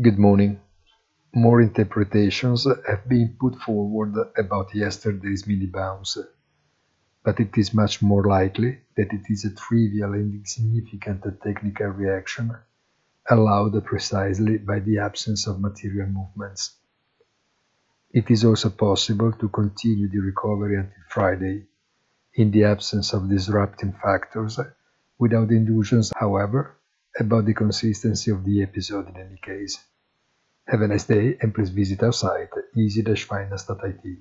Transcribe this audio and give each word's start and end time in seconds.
Good 0.00 0.16
morning. 0.16 0.60
More 1.34 1.60
interpretations 1.60 2.68
have 2.86 3.08
been 3.08 3.36
put 3.40 3.56
forward 3.56 4.14
about 4.36 4.72
yesterday's 4.72 5.44
mini 5.44 5.66
bounce, 5.66 6.16
but 7.24 7.40
it 7.40 7.58
is 7.58 7.74
much 7.74 8.00
more 8.00 8.22
likely 8.22 8.78
that 8.96 9.12
it 9.12 9.22
is 9.28 9.44
a 9.44 9.56
trivial 9.56 10.12
and 10.12 10.34
insignificant 10.34 11.24
technical 11.42 11.88
reaction 11.88 12.56
allowed 13.28 13.84
precisely 13.84 14.58
by 14.58 14.78
the 14.78 15.00
absence 15.00 15.48
of 15.48 15.60
material 15.60 16.06
movements. 16.06 16.76
It 18.12 18.30
is 18.30 18.44
also 18.44 18.70
possible 18.70 19.32
to 19.32 19.48
continue 19.48 20.08
the 20.08 20.20
recovery 20.20 20.76
until 20.76 21.02
Friday, 21.08 21.66
in 22.34 22.52
the 22.52 22.62
absence 22.62 23.12
of 23.12 23.28
disrupting 23.28 23.94
factors, 24.00 24.60
without 25.18 25.50
illusions, 25.50 26.12
however, 26.14 26.77
about 27.20 27.44
the 27.44 27.54
consistency 27.54 28.30
of 28.30 28.44
the 28.44 28.62
episode 28.62 29.08
in 29.08 29.16
any 29.16 29.38
case. 29.42 29.78
Have 30.66 30.82
a 30.82 30.88
nice 30.88 31.04
day 31.04 31.36
and 31.40 31.54
please 31.54 31.70
visit 31.70 32.02
our 32.02 32.12
site 32.12 32.50
easy-finance.it. 32.76 34.18